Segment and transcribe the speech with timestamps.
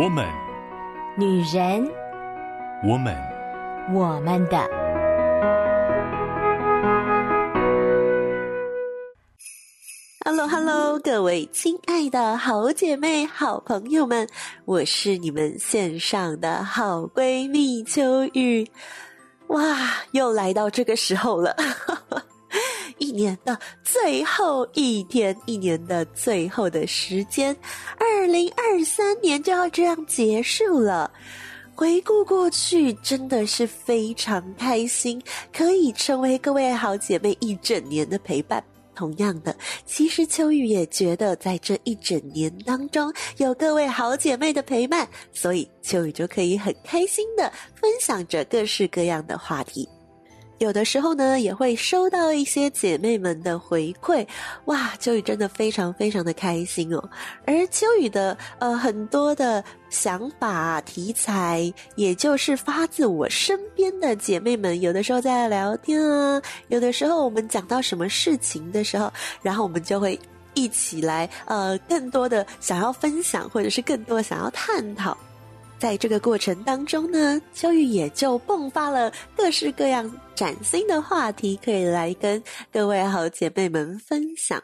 [0.00, 0.24] 我们，
[1.16, 1.90] 女人，
[2.84, 3.16] 我们，
[3.92, 4.56] 我们的。
[10.24, 14.28] Hello，Hello，各位亲爱的好姐妹、好朋友们，
[14.66, 18.70] 我是你们线上的好闺蜜秋雨。
[19.48, 19.64] 哇，
[20.12, 21.56] 又来到这个时候了。
[22.98, 27.56] 一年的最后一天，一年的最后的时间，
[27.98, 31.10] 二零二三年就要这样结束了。
[31.74, 38.62] 回顾过去，真的是非常开心，可以成为各位好姐妹一整年的陪伴。
[38.96, 49.88] 同样的，其实秋雨也觉得，在这一整年当中，有各位好姐妹的陪伴，所以秋雨就可以很开心的分享着各式各样的话题。
[50.58, 54.26] 有的时候呢，也会收到一些姐妹们的回馈，
[54.64, 57.10] 哇，秋雨真的非常非常的开心哦。
[57.46, 70.18] 而秋雨的呃很多的想法题材，也就是发自我身边的姐妹们，有的时候在聊天啊，有的时候我们讲到什么事情的时候，然后我们就会
[70.54, 75.16] 一起来呃更多的想要分享，或者是更多想要探讨。
[75.78, 84.62] 在这个过程当中呢，秋雨也就迸发了各式各样崭新的话题，可以来跟各位好姐妹们分享。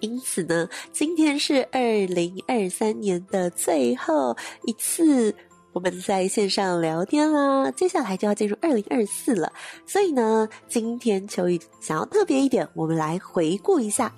[0.00, 5.32] 因此呢，今天是二零二三年的最后一次
[5.72, 9.52] 我们在线上聊天啦，接下来就要进入二零二四了。
[9.86, 14.12] 所以呢，今天秋雨想要特别一点，我们来回顾一下。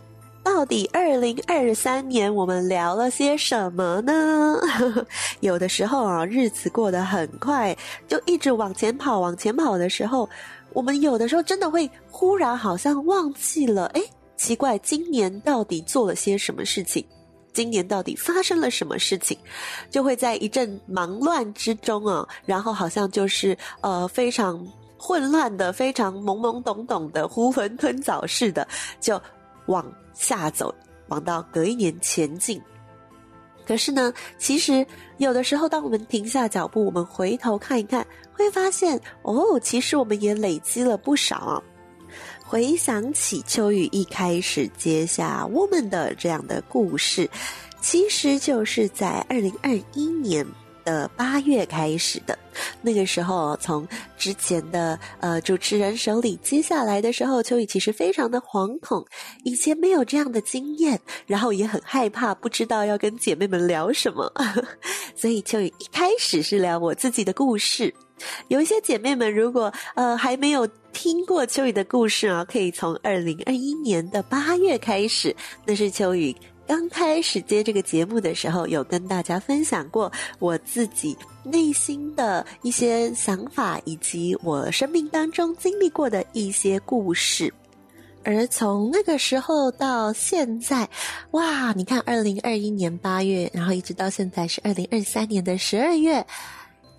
[0.44, 4.60] 到底二零二三年我们聊了些什么呢？
[5.40, 7.74] 有的时候啊，日子过得很快，
[8.06, 10.28] 就一直往前跑，往前跑的时候，
[10.74, 14.02] 我们有的时候真的会忽然好像忘记了，诶，
[14.36, 17.04] 奇怪，今年到底做了些什么事情？
[17.54, 19.38] 今年到底发生了什么事情？
[19.90, 24.62] 就会在一阵忙乱之中啊，然后好像就是呃非常
[24.98, 28.68] 混乱的，非常懵懵懂懂的，囫囵吞枣似的，
[29.00, 29.20] 就
[29.66, 29.84] 往。
[30.14, 30.74] 下走，
[31.08, 32.60] 往到隔一年前进。
[33.66, 34.86] 可是呢，其实
[35.16, 41.62] 有的时候，当我们停下脚步，我们回头看一看，会发现哦，其实我们也累积了不少啊。
[42.44, 47.28] 回想起秋雨一开始接下我们的这样的故事，
[47.80, 50.46] 其实就是在二零二一年。
[50.84, 52.38] 的八月开始的，
[52.82, 53.86] 那个时候从
[54.16, 59.04] 之前的呃主持人手里接下来的时候，秋雨其实非常的惶恐，
[59.44, 64.30] 以前没有这样的经验，然后也很害怕，不知道要跟姐妹们聊什么，
[65.16, 67.92] 所以秋雨一开始是聊我自己的故事。
[68.48, 75.34] 有一些姐妹们如果呃还没有听过秋雨的故事啊，可以从二零二一年的八月开始，
[75.66, 76.34] 那是秋雨。
[76.66, 87.52] 刚开始接这个节目的时候，有跟大家分享过我自己内心的一些想法，以及我生命当中经历过的一些故事。
[88.24, 90.88] 而从那个时候到现在，
[91.32, 96.24] 哇，你看，二零二一年八月，然后一直到现在是二零二三年的十二月。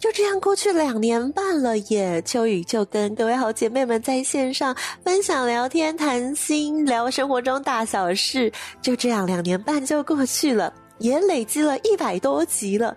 [0.06, 8.52] 就这样过去两年半了耶，秋雨就跟各位好姐妹们在线上分享、聊天、谈心、聊生活中大小事。
[8.84, 12.96] 就这样两年半就过去了，也累积了一百多集了。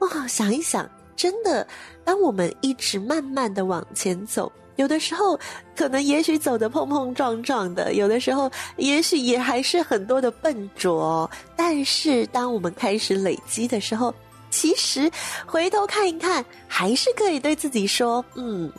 [0.00, 0.86] 哇、哦，想一想，
[1.16, 1.66] 真的，
[2.04, 5.40] 当我们一直慢慢的往前走，有的时候
[5.74, 11.30] 可能也许走得碰碰撞撞的，有的时候也许也还是很多的笨拙。
[11.56, 14.14] 但是当我们开始累积的时候，
[14.52, 15.10] 其实
[15.46, 18.70] 回头看一看，还是可以对自己说：“嗯，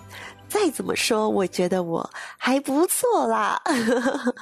[0.48, 2.08] 再怎么说，我觉得我
[2.38, 3.60] 还不错啦。”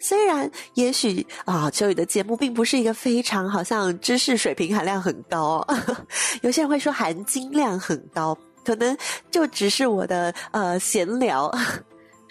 [0.00, 5.64] 虽然也许啊，秋雨的节目并不是一个非常好像知识水平含量很高，
[6.42, 8.96] 有些人会说含金量很高，可能
[9.30, 11.50] 就只是我的呃闲聊。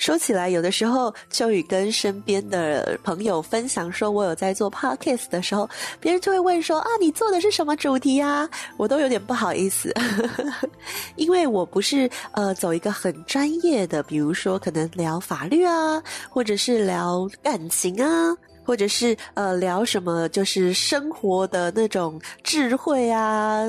[0.01, 5.69] 说起来，有的时候秋雨跟身边的朋友分享说，我有在做 podcast 的时候，
[5.99, 9.93] 别人就会问说：“啊，你做的是什么主题啊？”我都有点不好意思，
[11.17, 18.35] 因为我不是呃走一个很专业的，比如说可能聊法律啊，或者是聊感情啊，
[18.65, 23.67] 或者是呃聊什么就是生活的那种智慧啊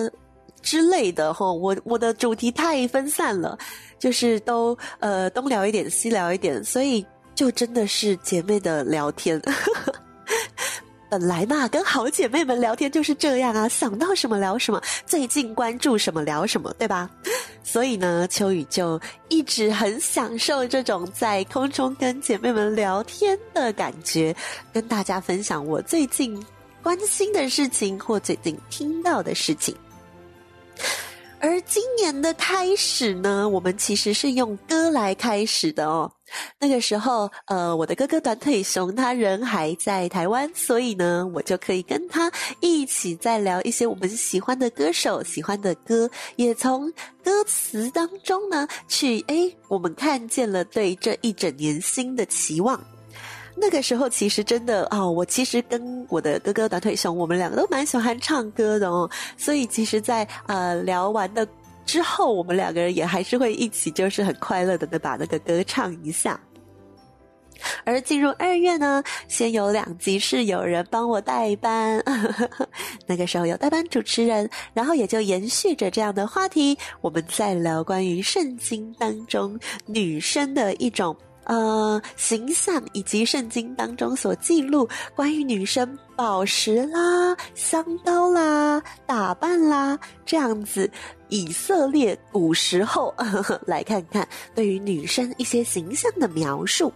[0.62, 1.52] 之类的齁。
[1.52, 3.58] 我我的主题太分散了。
[3.98, 7.06] 就是都呃东聊一点西聊一点，所以
[7.36, 9.40] 就真的是姐妹的聊天。
[11.08, 17.08] 本来嘛，跟好姐妹们聊天就是这样啊，想到什么聊什么，最近关注什么聊什么，对吧？
[17.62, 24.34] 所以呢，秋雨就一直很享受这种在空中跟姐妹们聊天的感觉，
[24.72, 26.44] 跟大家分享我最近
[26.82, 29.72] 关心的事情或最近听到的事情。
[31.40, 36.08] 而今年的开始呢，我们其实是用歌来开始的哦。
[36.60, 42.30] 那个时候，呃，我的哥哥短腿熊他人还在台湾，所以呢，我就可以跟他
[42.60, 46.88] 一起再聊一些我们喜欢的歌手、喜欢的歌，也从
[47.24, 52.80] 歌词当中呢，去诶，我们看见了对这一整年新的期望。
[53.54, 61.46] 那个时候其实真的哦，我其实跟我的哥哥短腿熊，我们两个都蛮喜欢唱歌的哦，所以其实在，呃聊完的
[61.84, 66.40] 之后，我们两个人也还是会一起，就是很快乐的把那个歌唱一下。
[67.84, 72.02] 而进入二月呢，先有两集是有人帮我代班，
[73.06, 79.56] 那个时候有代班主持人，然后也就延续着这样的话题，我们再聊关于圣经当中
[79.86, 81.16] 女生的一种。
[81.44, 90.88] 呃，形象以及圣经当中所记录关于女生宝石啦、香膏啦、打扮啦这样子，
[91.28, 96.92] 以色列古时候呵呵 来看看对于女生一些形象的描述。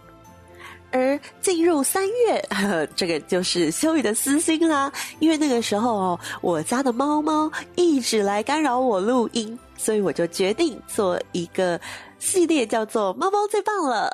[0.89, 4.89] 而进入三月，呵， 这个就是修雨的私心啦，
[5.19, 11.77] 因为那个时候哦，我家的猫猫一直来干扰我录音，所以我就决定做一个。
[12.19, 14.09] 系列叫做“猫猫最棒了”，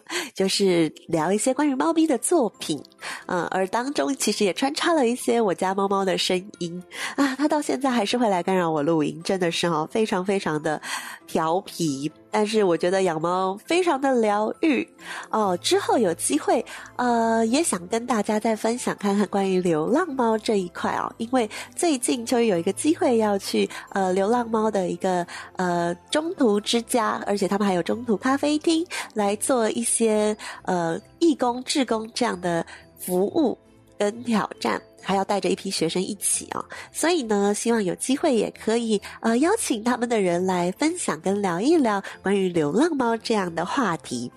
[0.34, 2.82] 就是聊一些关于猫咪的作品，
[3.26, 6.82] 嗯，而当中其实也穿插了一些我家猫猫的声音
[7.16, 10.80] 啊，它到现在还是会来干扰我录音，真的是哦，非常非常的
[11.26, 12.10] 调皮。
[12.32, 14.88] 但是我觉得养猫非常的疗愈
[15.30, 15.56] 哦。
[15.60, 16.64] 之后有机会，
[16.94, 21.12] 呃，也想跟大家再分享看看关于流浪猫这一块哦。
[21.16, 25.26] 因为最近就有一个机会要去呃流浪猫的一个
[25.56, 32.64] 呃中途之家，而且他们还有中途咖啡厅来做一些呃义工、志工这样的
[33.00, 33.58] 服务
[33.98, 34.80] 跟挑战。
[35.02, 44.30] 还要带着一批学生一起啊、哦，所以呢，希望有机会也可以呃邀请他们的人来分享跟聊一聊关于流浪猫这样的话题。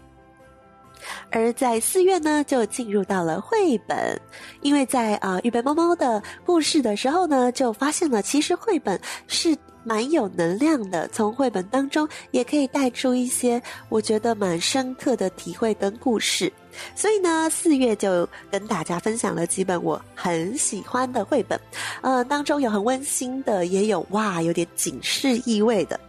[1.30, 4.20] 而在四月呢，就进入到了绘本，
[4.62, 16.52] 因为在啊、预备猫猫的故事的时候呢，就发现了其实绘本是蛮有能量的，从绘本当中也可以带出一些我觉得蛮深刻的体会跟故事。
[16.96, 21.60] 所以呢，四月就跟大家分享了几本我很喜欢的绘本，
[22.02, 26.00] 呃，当中有很温馨的，也有哇有点警示意味的。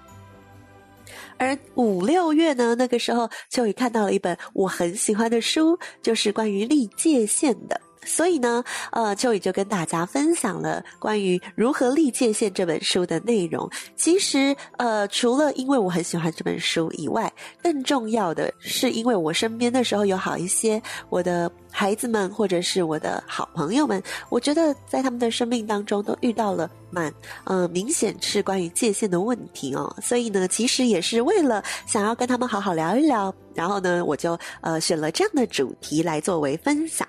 [1.45, 7.81] 而五六月呢，那个时候就看到了一本我很喜欢的书，就是关于立界线的。
[8.05, 8.63] 所以呢，
[8.93, 13.69] 呃，秋雨就跟大家分享了关于如何立界限这本书的内容。
[13.97, 27.13] 其实，呃，除了因为我很喜欢这本书以外，更重要的是因为我身边的时候有好一些我的孩子们或者是我的好朋友们，我觉得在他们的生命当中都遇到了蛮
[27.45, 29.95] 呃明显是关于界限的问题哦。
[30.03, 37.07] 所以呢，其实也是为了想要跟他们好好聊一聊，然后呢，我就呃选了这样的主题来作为分享。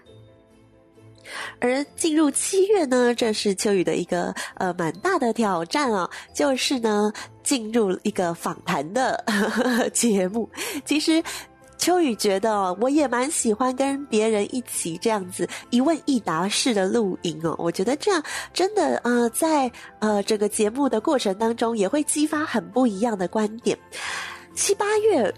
[1.60, 7.12] 而进入七月呢，这是秋雨的一个呃蛮大的挑战哦，就是呢
[7.44, 9.24] 进入一个访谈的
[9.94, 10.50] 节目。
[10.86, 11.22] 其实
[11.78, 18.24] 秋雨觉得我也蛮喜欢跟别人一起这样子一问一答式的录音哦，我觉得这样
[18.54, 19.70] 真的呃在
[20.00, 23.78] 呃整个节目的过程当中也会激发很不一样的观点。
[24.56, 25.32] 七八月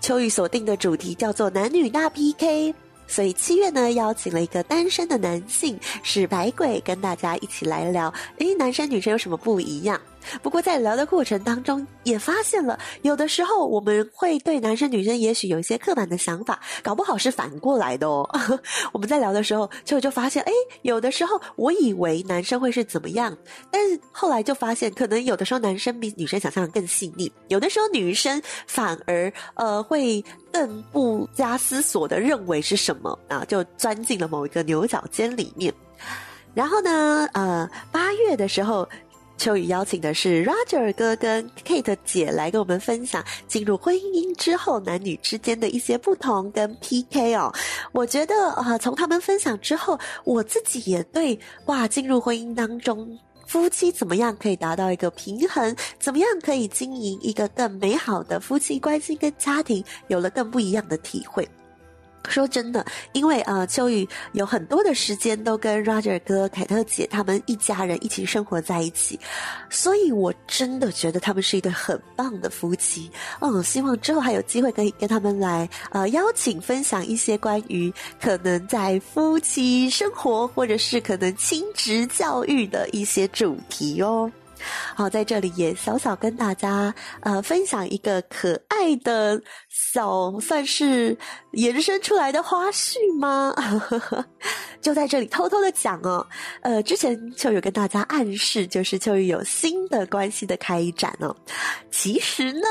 [0.00, 2.74] 秋雨锁定的主题叫做男女大 PK。
[3.06, 10.00] 所以七月呢，邀请了一个单身的男性，是白鬼，跟大家一起来聊，诶，男生女生有什么不一样？
[10.42, 18.28] 不过在聊的过程当中，也发现了有的时候我们会对男生女生也许有一些刻板的想法，搞不好是反过来的哦。
[18.92, 20.52] 我们在聊的时候，就就发现，诶，
[20.82, 23.36] 有的时候我以为男生会是怎么样，
[23.70, 35.72] 但是后来就发现，可能有的时候男生比女生想象的更细腻，有的时候女生反而呃会更不加思索的认为是什么啊，就钻进了某一个牛角尖里面。
[36.54, 38.88] 然后呢，呃，八月的时候。
[39.36, 47.52] 秋雨邀请的是 Roger 哥跟 Kate 姐来跟我们分享进入婚姻之后男女之间的一些不同跟 PK 哦。
[47.92, 61.46] 我觉得啊，从他们分享之后，我自己也对哇，进入婚姻当中，夫妻怎么样可以达到一个平衡，怎么样可以经营一个更美好的夫妻关系跟家庭，有了更不一样的体会。
[62.28, 69.18] 说真的，因为啊，秋雨有很多的时间都跟 Roger 哥、凯特姐他们一家人一起生活在一起，
[69.70, 73.10] 所以我真的觉得他们是一对很棒的夫妻。
[73.40, 84.30] 嗯，希望之后还有机会可以跟他们来呃邀请分享一些关于可能在夫妻生活或者是可能亲职教育的一些主题哦。
[84.94, 91.16] 好，在这里也小小跟大家呃分享一个可爱的小，算是
[91.52, 93.54] 延伸出来的花絮吗？
[94.80, 96.26] 就在这里偷偷的讲哦。
[96.62, 101.34] 呃，之前秋雨跟大家暗示，就是秋雨有新的关系的开展哦。
[101.90, 102.68] 其实呢，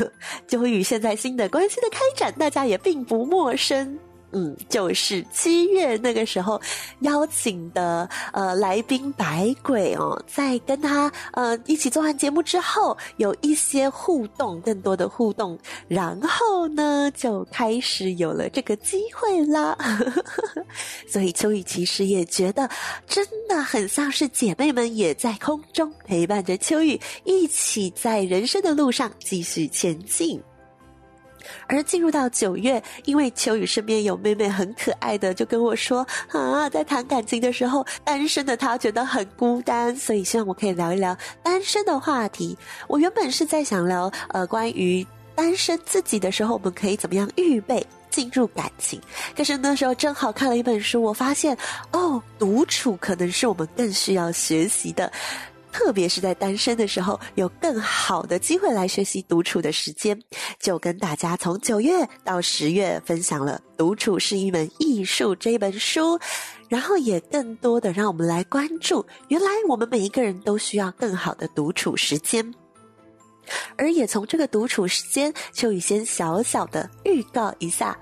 [0.48, 3.98] 秋雨现在新的关系的开展，大家也并不陌生。
[4.32, 6.60] 嗯，就是七月那个时候
[7.00, 15.58] 邀请的呃来宾百鬼哦，在跟他呃一起做完节目之后，有一些互动，更多的互动，
[15.88, 19.76] 然后呢就开始有了这个机会啦。
[21.08, 22.68] 所以秋雨其实也觉得
[23.06, 30.38] 真的很像是姐妹们也在空中陪伴着秋雨，一起在人生的路上继续前进。
[31.66, 42.56] 而进入到九月，因为秋雨身边有妹妹很可爱的，就跟我说啊，在谈感情的时候，单身的她觉得很孤单，所以希望我可以聊一聊单身的话题。
[42.86, 49.00] 我原本是在想聊呃关于单身自己的时候，我们可以怎么样预备进入感情。
[49.36, 51.56] 可是那时候正好看了一本书，我发现
[51.92, 55.10] 哦，独处可能是我们更需要学习的。
[55.78, 60.20] 特别是在单身的时候，有更好的机会来学习独处的时间，
[60.58, 66.18] 就跟大家从九月到十月分享了《独处是一门艺术》这本书，
[66.68, 72.52] 然后也更多的让我们来关注，原来我们每一个人都需要更好的独处时间，
[73.76, 77.96] 而也从这个独处时间，秋雨先小小的预告一下，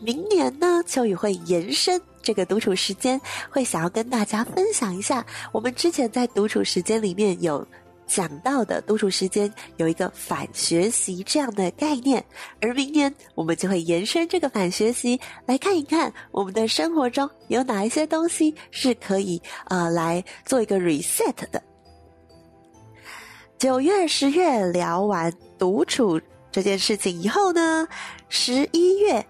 [0.00, 1.98] 明年呢，秋雨会延伸。
[2.22, 7.66] 这个独处时间会想要跟大家分享一下，我们之前在独处时间里面有
[8.06, 12.24] 讲到的独处时间有一个反学习这样的概念，
[12.60, 21.62] 而明年我们就会延伸这个反学习来看一看我们的生活中有哪一些东西是可以呃来做一个 reset 的。
[23.58, 27.86] 九月、十月聊完独处这件事情以后呢，
[28.28, 29.24] 十一月。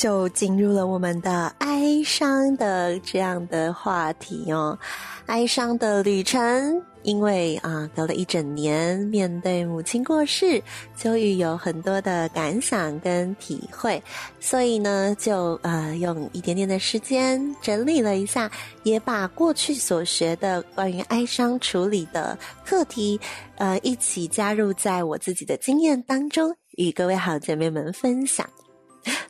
[0.00, 4.78] 就进入了我们的哀伤的这样的话题哦，
[5.26, 6.82] 哀伤的旅程。
[7.02, 10.62] 因为啊，隔了一整年，面对母亲过世，
[10.96, 14.02] 秋雨有很多的感想跟体会，
[14.38, 18.50] 所以呢，就呃用一点点的时间整理了一下，
[18.84, 23.20] 也把过去所学的关于哀伤处理的课题，
[23.56, 28.46] 呃，一起加入在我自己的经验当中，与各位好姐妹们分享。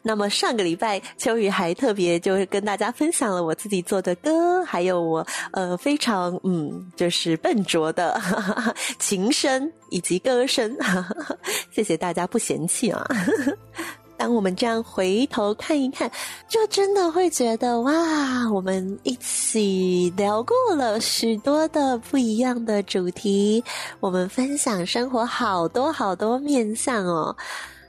[0.03, 11.37] 那么上个礼拜，秋雨还特别就是跟大家分享了我自己做的歌，还有我呃非常嗯就是笨拙的哈哈琴声以及歌声，哈哈，
[11.71, 13.07] 谢谢大家不嫌弃啊。
[14.17, 16.11] 当我们这样回头看一看，
[16.47, 23.65] 就真的会觉得哇，我们一起聊过了许多的不一样的主题，
[23.99, 27.35] 我们分享生活好多好多面向哦。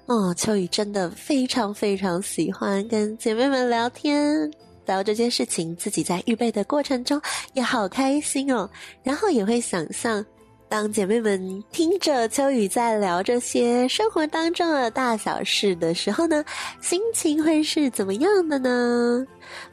[0.07, 4.51] 哦，秋雨真的非常非常喜欢跟姐妹们聊天，
[4.85, 7.21] 聊这件事情，自己在预备的过程中
[7.53, 8.69] 也好开心哦。
[9.03, 10.25] 然后也会想象，
[10.67, 16.43] 当姐妹们听着秋雨在聊这些生活当中的大小事的时候呢，
[16.81, 19.25] 心情会是怎么样的呢？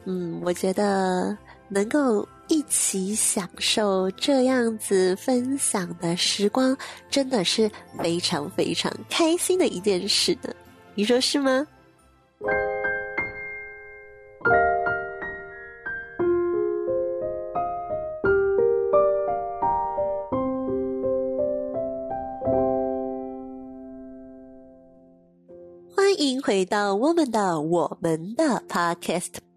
[0.05, 2.25] 嗯，我觉得能够。
[2.49, 6.75] 一起享受这样子分享的时光，
[7.09, 10.51] 真的是非常非常开心的一件事呢。
[10.95, 11.65] 你说是吗？
[25.95, 29.48] 欢迎回到我们的我们的 Podcast。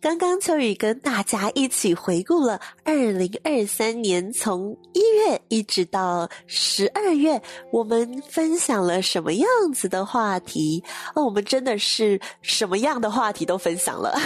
[0.00, 7.40] 刚刚秋雨跟大家一起回顾了二零二三年，从一月一直到十二月，
[7.70, 10.82] 我们分享了什么样子的话题？
[11.14, 14.18] 哦，我们真的是什么样的话题都分享了。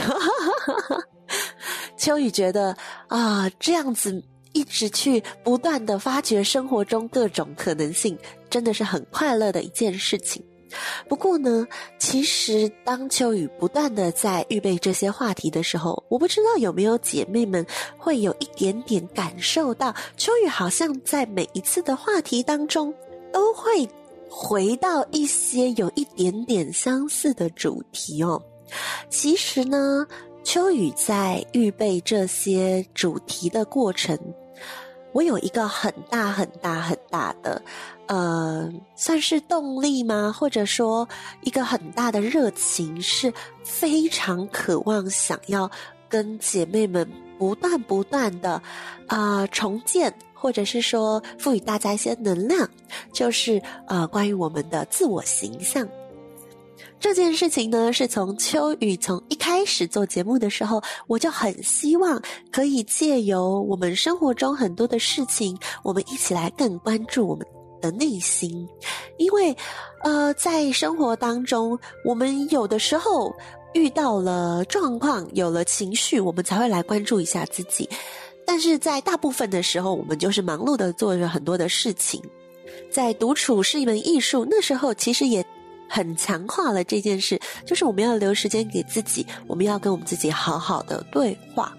[1.98, 2.76] 秋雨觉得
[3.08, 8.16] 啊，这样子一直去不断的发掘生活中各种可能性，
[8.48, 10.40] 真的是很快乐的一件事情。
[11.08, 11.66] 不过呢，
[11.98, 17.64] 其实当秋雨不断的在预备这些话题的时候，我不知道有没有姐妹们
[17.96, 22.92] 会有一点点感受到，秋雨好像在每一次的话题当中，
[23.32, 23.88] 都会
[24.28, 28.40] 回到一些有一点点相似的主题哦。
[29.08, 30.06] 其实呢，
[30.42, 34.18] 秋雨在预备这些主题的过程，
[35.14, 37.62] 我有一个很大很大很大的，
[38.08, 40.34] 呃，算是动力吗？
[40.36, 41.08] 或者说
[41.42, 45.70] 一个很大的热情，是非常渴望想要
[46.08, 48.60] 跟姐妹们不断不断的，
[49.06, 52.68] 啊、呃，重建，或者是说赋予大家一些能量，
[53.12, 55.88] 就是呃，关于我们的自我形象。
[57.04, 62.18] 这件事情呢，是从秋雨从一开始做节目的时候，我就很希望
[62.50, 67.46] 可以借由我们生活中很多的事情，我们一起来更关注我们
[67.82, 68.66] 的内心，
[69.18, 69.54] 因为，
[70.02, 73.30] 呃，在生活当中，我们有的时候
[73.74, 77.86] 遇到了状况，有了情绪，我们才会来关注一下自己，
[78.46, 82.18] 但是在大部分的时候，我们就是忙碌的做着很多的事情，
[82.90, 85.44] 在独处是一门艺术，那时候其实也。
[85.94, 91.72] 很强化了这件事，就是我们要留时间给自己，我们要跟我们自己好好的对话。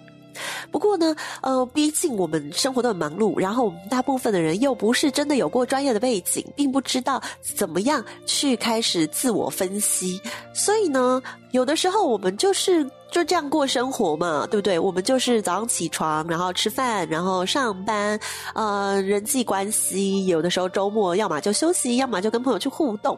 [0.71, 10.21] 不过呢，呃，毕竟我们生活都很忙碌，然后我们大部分的人又不是真的有过专业的背景，并不知道怎么样去开始自我分析，
[10.53, 12.89] 所以呢，有的时候我们就是。
[13.15, 14.77] 就这样过生活嘛，对不对？
[14.77, 18.19] 我们就是早上起床，然后吃饭，然后上班，
[18.53, 23.17] 呃，人际关系，有的时候周末要么就休息，要么就跟朋友去互动，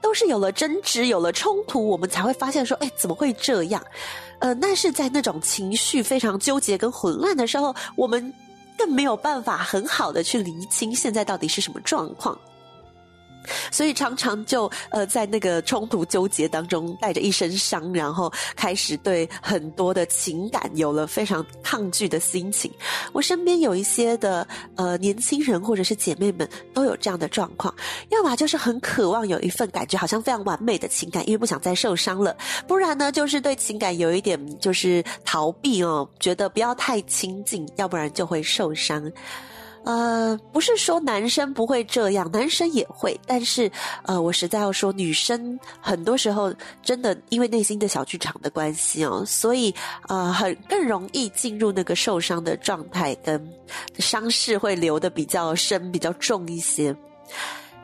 [0.00, 3.82] 都是有了争执，有了冲突，我们才会发现说，哎，怎么会这样？
[4.38, 8.32] 呃，那是在那种情绪非常纠结跟混乱的时候，我们
[8.78, 12.38] 更没有办法很好的去厘清现在到底是什么状况。
[13.70, 22.70] 所以常常就呃在那个冲突纠结当中带着一身伤，然后开始对很多的情感有了非常抗拒的心情。
[23.12, 24.46] 我身边有一些的
[24.76, 27.74] 呃年轻人或者是姐妹们都有这样的状况，
[28.10, 32.34] 要么就是很渴望有一份感觉好像非常完美的情感，因为不想再受伤了；
[32.66, 39.10] 不然呢就是对情感有一点就是逃避哦，觉得不要太亲近，要不然就会受伤。
[39.84, 43.70] 呃，不是说男生不会这样，男生也会，但是，
[44.04, 49.74] 呃，我实在要说，女生很多时候真的因为内心的小剧场的关系哦，所以，
[50.08, 53.40] 呃，很更容易进入那个受伤的状态，跟
[53.98, 56.94] 伤势会留得比较深、比较重一些。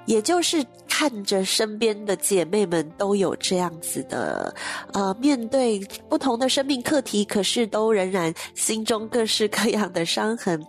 [0.06, 4.52] 也就是看着身边的姐妹们都有这样子的，
[4.94, 10.60] 呃，面对不同的生命课题，可是都仍然心中各式各样的伤痕。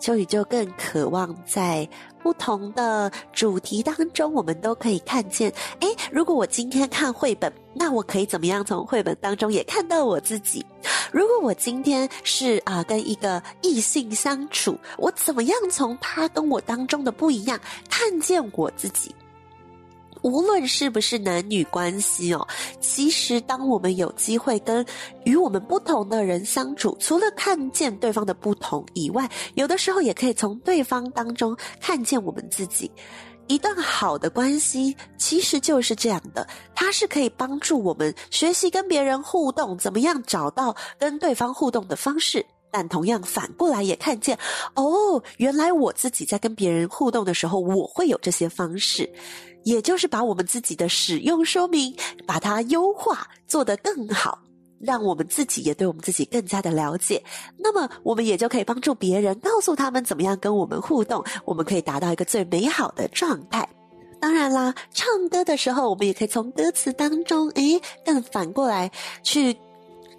[0.00, 1.88] 秋雨就更渴望在
[2.22, 5.52] 不同的主题当中，我们都可以看见。
[5.80, 10.64] 诶，如果我今天看绘本，那我可以怎么样从绘本当中也看到我自己？
[11.12, 19.14] 如果我今天是啊、跟一个异性相处，我怎么样从他跟我当中的不一样看见我自己？
[20.24, 22.48] 无论是不是男女关系哦，
[22.80, 24.84] 其实当我们有机会跟
[25.24, 32.90] 与我们不同的人相处，除了看见对方的不同以外，有的时候也可以从对方当中看见我们自己。
[33.46, 42.46] 一段好的关系其实就是这样的，它是可以帮助我们学习跟别人互动，怎么样找到跟对方互动的方式。
[42.76, 44.36] 但同样反过来也看见，
[44.74, 49.08] 哦，原来我自己在跟别人互动的时候，我会有这些方式。
[49.62, 51.94] 也就是把我们自己的使用说明，
[52.26, 54.36] 把它优化，做得更好，
[54.80, 57.22] 让我们自己也对我们自己更加的了解。
[57.56, 63.66] 那么，我们也就可以帮助别人，告诉他们怎么样跟我们互动，我们可以达到一个最美好的状态。
[64.20, 68.90] 当然啦，唱歌的时候，我们也可以从歌词当中，诶，更反过来
[69.22, 69.56] 去。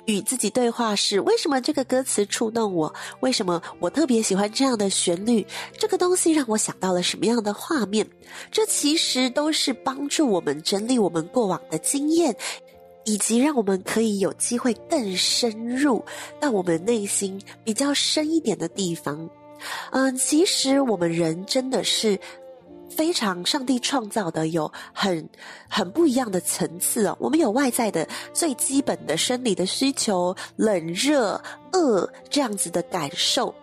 [0.06, 2.94] 与自己对话是为什么这个歌词触动我？
[3.22, 5.46] 为什么我特别喜欢这样的旋律？
[5.78, 8.08] 这个东西让我想到了什么样的画面？
[8.52, 12.36] 这其实都是帮助我们整理我们过往的经验，
[13.06, 16.04] 以及让我们可以有机会更深入
[16.40, 19.30] 到我们内心比较深一点的地方。
[19.92, 22.20] 嗯，其实我们人真的是。
[22.96, 25.30] 非常，上帝创造的有很
[25.68, 27.18] 很不一样的层次哦。
[27.20, 31.40] 我们有外在的最基本的生理的需求，冷热
[31.74, 33.54] 饿这样子的感受，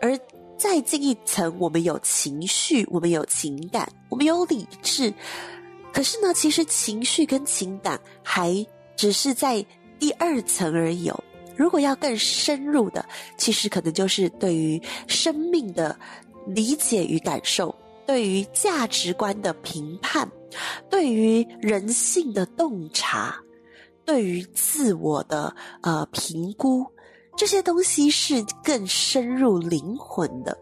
[0.00, 0.18] 而
[0.56, 5.12] 再进一层，我们有情绪，我们有情感，我们有理智。
[5.92, 8.66] 可是呢，其实情绪跟情感还
[8.96, 9.64] 只是在
[9.98, 11.12] 第二层而已。
[11.56, 13.04] 如果要更深入的，
[13.38, 15.98] 其实可能就是对于生命的
[16.46, 17.74] 理解与感受。
[18.06, 20.30] 对于价值观的评判，
[20.88, 23.36] 对于人性的洞察，
[24.04, 26.86] 对于自我的呃评估，
[27.36, 30.56] 这些东西是更深入灵魂的。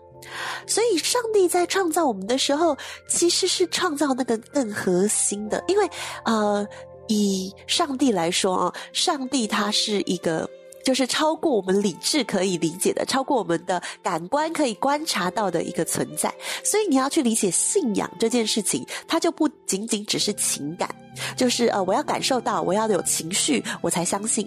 [0.66, 2.76] 所以，上帝在创造我们的时候，
[3.08, 5.88] 其实是创造那个更核心的，因为
[6.24, 6.66] 呃。
[7.06, 10.48] 以上帝来说啊，上帝他是一个。
[10.84, 16.32] 就是超过我们理智可以理解的，超过我们的感官可以观察到的一个存在。
[16.62, 20.94] 所以你要去理解信仰这件事情，它就不仅仅只是情感，
[21.36, 24.46] 就是呃，我要感受到，我要有情绪，我才相信，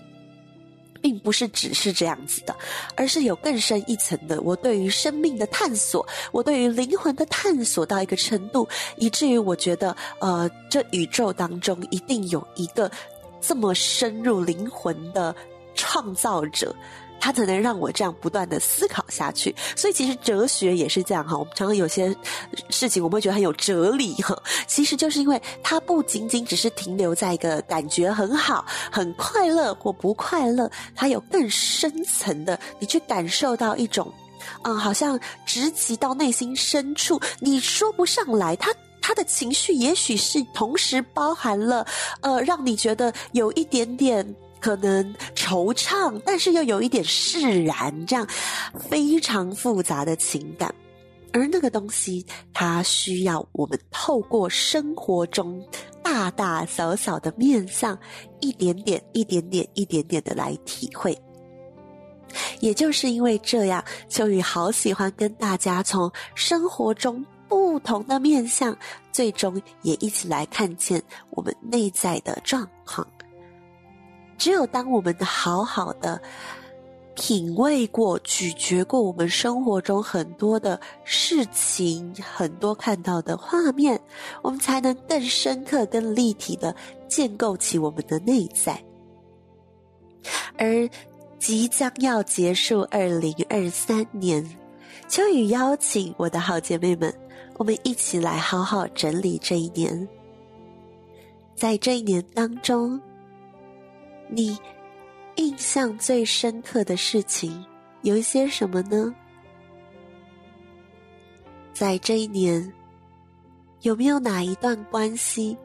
[1.02, 2.56] 并不是只是这样子的，
[2.96, 12.92] 而是有更深一层的，我对于生命的探索，我对于灵魂的探索到一个程度，以至于我觉得，呃，这宇宙当中一定有一个
[13.42, 15.36] 这么深入灵魂的。
[15.78, 16.76] 创造者，
[17.20, 19.56] 他才能让我这样不断的思考下去。
[19.76, 21.38] 所以其实哲学也是这样哈。
[21.38, 22.14] 我们常常有些
[22.70, 24.38] 事情，我们会觉得很有哲理哈。
[24.68, 34.12] 其实就是因为它不仅仅只是停留在一个感觉很好、很快乐或不快乐，它有更深层的，你去感受到一种，
[34.64, 38.56] 嗯，好像直击到内心深处，你说不上来。
[38.56, 41.86] 他他的情绪也许是同时包含了，
[42.22, 44.36] 呃，让你觉得有一点点。
[44.60, 48.28] 可能惆怅，但是又有一点释然，这样
[48.90, 50.74] 非常复杂的情感，
[51.32, 55.64] 而那个东西，它需要我们透过生活中
[56.04, 57.98] 大大小小的面相，
[58.40, 61.18] 一点点、一点点、一点点的来体会。
[62.60, 68.78] 也就是因为这样，秋雨好喜欢跟大家从生活中不同的面相，
[69.12, 73.08] 最终也一起来看见我们内在的状况。
[74.38, 76.22] 只有当我们好好的
[77.16, 84.00] 品味过、咀嚼过我们生活中很多的事情、很多看到的画面，
[84.44, 86.76] 我们才能更深刻、更立体的
[87.08, 88.80] 建构起我们的内在。
[90.58, 90.88] 而
[91.40, 94.44] 即将要结束二零二三年，
[95.08, 97.12] 秋雨邀请我的好姐妹们，
[97.58, 100.08] 我们一起来好好整理这一年。
[101.56, 103.02] 在这一年当中，
[104.30, 104.58] 你
[105.36, 107.66] 印象最深刻的事情
[108.02, 109.14] 有一些什么呢？
[111.74, 112.74] 在这一年，
[113.82, 115.58] 有没有哪一段关系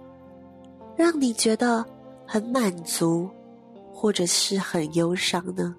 [0.97, 1.85] 让你觉得
[2.27, 3.29] 很满足，
[3.93, 5.75] 或者是很忧伤呢？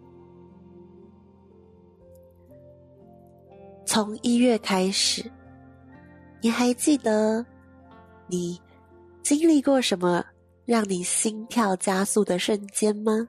[3.85, 5.23] 从一月开始，
[6.41, 7.45] 你还记得
[8.27, 8.59] 你
[9.21, 10.25] 经历过什么？
[10.65, 13.27] 让你心跳加速的瞬间吗？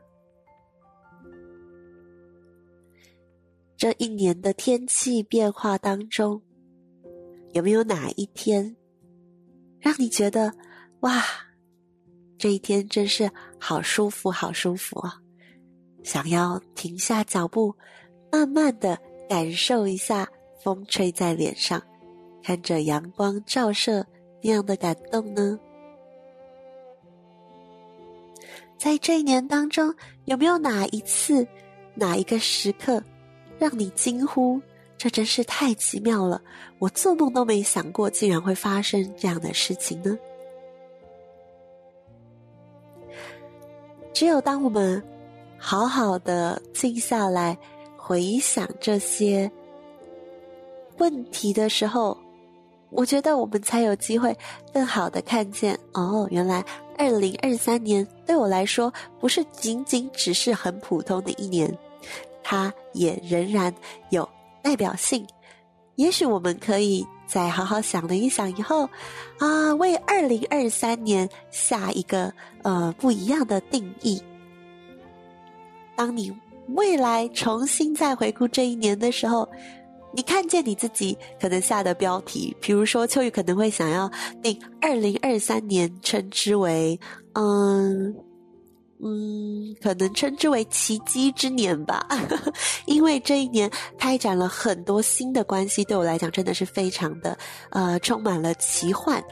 [3.76, 6.40] 这一年的天气变化当中，
[7.52, 8.76] 有没有哪一天
[9.80, 10.52] 让你觉得
[11.00, 11.22] 哇，
[12.38, 15.20] 这一天真是好舒服，好舒服啊！
[16.02, 17.74] 想要停下脚步，
[18.30, 20.26] 慢慢的感受一下
[20.62, 21.82] 风吹在脸上，
[22.42, 24.06] 看着阳光照射
[24.42, 25.58] 那样的感动呢？
[28.76, 29.94] 在这一年当中，
[30.26, 31.46] 有没有哪一次、
[31.94, 33.02] 哪一个时刻，
[33.58, 34.60] 让你惊呼
[34.98, 36.42] ：“这真是太奇妙了！
[36.78, 40.18] 我做梦都没想过，竟然会发生这样的事情呢？”
[44.12, 45.02] 只有当我们
[45.58, 47.56] 好好的静下来，
[47.96, 49.50] 回想这些
[50.98, 52.16] 问题的时候，
[52.90, 54.36] 我觉得我们才有机会
[54.72, 56.64] 更好的看见哦，原来。
[56.96, 61.72] 二零二三年对我来说，不是仅仅只是很普通的一年，
[62.42, 63.74] 它也仍然
[64.10, 64.28] 有
[64.62, 65.26] 代表性。
[65.96, 68.88] 也许我们可以再好好想了一想以后，
[69.38, 74.20] 啊，为二零二三年下一个呃不一样的定义。
[75.94, 76.36] 当你
[76.68, 79.48] 未来重新再回顾这一年的时候，
[80.14, 84.08] 你看见你自己可能下的标题，比如说秋雨可能会想要
[84.42, 86.98] 定二零二三年称之为，
[87.32, 88.14] 嗯
[89.02, 92.06] 嗯，可能称之为奇迹之年吧，
[92.86, 97.36] 因为这一年开展了很多新的关系，对我来讲真的是非常的
[97.70, 99.22] 呃充满了奇幻，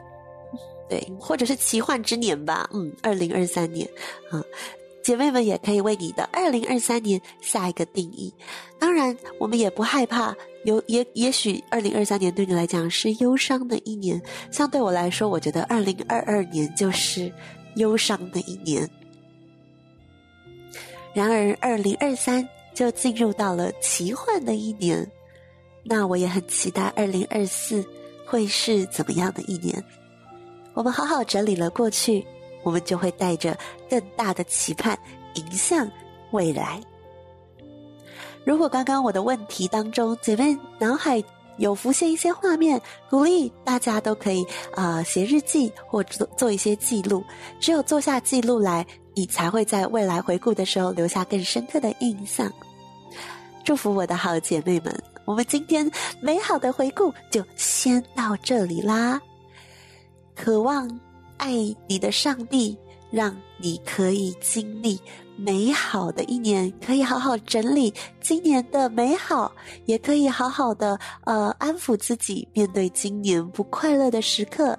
[0.90, 3.88] 对，或者是奇幻之年吧，嗯，二零二三年，
[4.32, 4.42] 嗯。
[5.02, 8.32] 姐妹们也可以为你的二零二三年下一个定义。
[8.78, 10.34] 当然，我们也不害怕
[10.64, 17.32] 有也也许二零二三年对你来讲是忧伤的一年，像对我来说，我觉得二零二二年就是
[17.76, 18.88] 忧伤的一年。
[21.14, 25.06] 然而，二零二三就进入到了奇幻的一年，
[25.84, 27.84] 那我也很期待二零二四
[28.24, 29.84] 会是怎么样的一年。
[30.74, 32.24] 我们好好整理了过去。
[32.62, 33.56] 我们就会带着
[33.88, 34.98] 更大的期盼
[35.34, 35.90] 迎向
[36.30, 36.80] 未来。
[38.44, 41.22] 如果刚刚我的问题当中，姐妹脑海
[41.58, 44.42] 有浮现一些画面，鼓励大家都可以
[44.74, 47.22] 啊、呃、写日记或做做一些记录。
[47.60, 52.52] 只有做下记录来，你才会在未来回顾的时候留下更深刻的印象。
[53.64, 55.88] 祝福我的好姐妹们，我们今天
[56.20, 59.20] 美好的回顾就先到这里啦。
[60.34, 60.88] 渴望
[61.36, 61.52] 爱
[61.86, 62.76] 你的上帝，
[63.10, 65.00] 让你可以经历
[65.36, 69.52] 美好的一年，可以好好整理今年的美好，
[69.86, 74.78] 也可以好好的呃安抚自己，面对今年不快乐的时刻。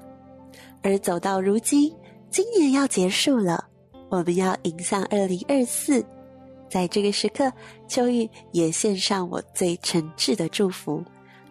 [0.82, 1.94] 而走到如今，
[2.30, 3.66] 今年要结束了，
[4.10, 6.06] 我们要迎向二零二四。
[6.70, 7.52] 在这个时刻，
[7.88, 11.04] 秋玉也献上我最诚挚的祝福，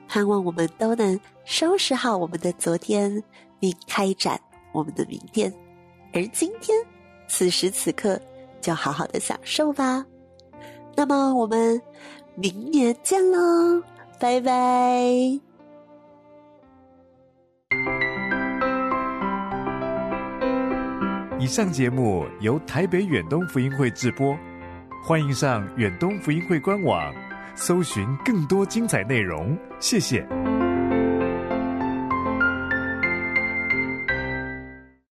[0.08, 3.22] 盼望我们都能收拾好我们的昨天，
[3.60, 4.40] 并开展
[4.72, 5.52] 我们的明天。
[6.12, 6.76] 而今天，
[7.28, 8.20] 此时此刻，
[8.60, 10.04] 就好好的享受吧。
[10.94, 11.80] 那么，我们
[12.34, 13.82] 明年见喽，
[14.18, 14.52] 拜拜。
[21.38, 24.36] 以上节目由台北远东福音会制播。
[25.02, 27.12] 欢迎上远东福音会官网，
[27.56, 29.58] 搜寻更多精彩内容。
[29.80, 30.24] 谢谢。